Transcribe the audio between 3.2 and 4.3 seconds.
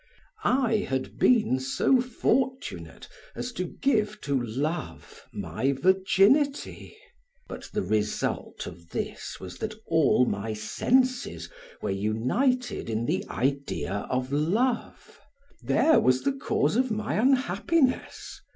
as to give